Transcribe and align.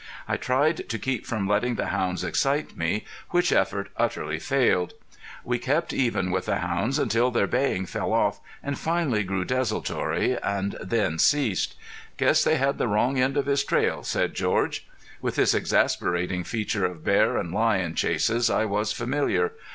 I 0.27 0.35
tried 0.35 0.89
to 0.89 0.97
keep 0.97 1.27
from 1.27 1.47
letting 1.47 1.75
the 1.75 1.89
hounds 1.89 2.23
excite 2.23 2.75
me, 2.75 3.05
which 3.29 3.51
effort 3.51 3.89
utterly 3.95 4.39
failed. 4.39 4.95
We 5.43 5.59
kept 5.59 5.93
even 5.93 6.31
with 6.31 6.47
the 6.47 6.55
hounds 6.57 6.97
until 6.97 7.29
their 7.29 7.45
baying 7.45 7.85
fell 7.85 8.11
off, 8.11 8.39
and 8.63 8.79
finally 8.79 9.21
grew 9.21 9.45
desultory, 9.45 10.39
and 10.41 10.75
then 10.81 11.19
ceased. 11.19 11.75
"Guess 12.17 12.43
they 12.43 12.57
had 12.57 12.79
the 12.79 12.87
wrong 12.87 13.19
end 13.19 13.37
of 13.37 13.45
his 13.45 13.63
trail," 13.63 14.01
said 14.01 14.33
George. 14.33 14.87
With 15.21 15.35
this 15.35 15.53
exasperating 15.53 16.43
feature 16.45 16.83
of 16.87 17.03
bear 17.05 17.37
and 17.37 17.53
lion 17.53 17.93
chases 17.93 18.49
I 18.49 18.65
was 18.65 18.91
familiar. 18.91 19.51